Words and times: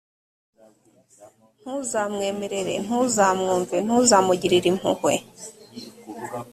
ntuzamwemerere, 1.61 2.73
ntuzamwumve, 2.85 3.75
ntuzamugirire 3.85 4.65
impuhwe 4.73 5.13